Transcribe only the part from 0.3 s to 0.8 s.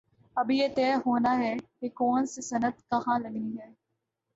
ابھی یہ